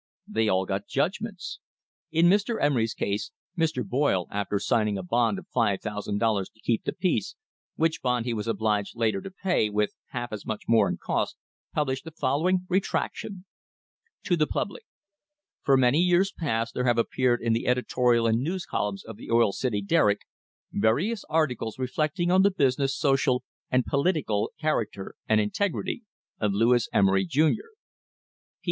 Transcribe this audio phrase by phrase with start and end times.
[0.27, 1.59] They all got judgments.
[2.09, 2.57] In Mr.
[2.59, 3.87] Emery's case, Mr.
[3.87, 7.35] Boyle, after signing a bond of $5,000 to keep the peace
[7.75, 11.37] which bond he was obliged later to pay, with half as much more in costs
[11.71, 13.45] published the following retraction
[14.23, 14.85] t TO THE PUBLIC
[15.61, 19.29] For many years past there have appeared in the editorial and news columns of the
[19.29, 20.21] Oil City Derrick
[20.71, 26.01] various articles reflecting on the business, social and political character and integrity
[26.39, 27.77] of Lewis Emery, Jr.